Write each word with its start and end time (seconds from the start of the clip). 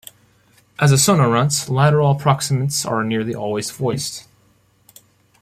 As 0.79 0.91
a 0.91 0.95
sonorant, 0.95 1.69
lateral 1.69 2.15
approximants 2.15 2.89
are 2.89 3.03
nearly 3.03 3.35
always 3.35 3.69
voiced. 3.69 4.27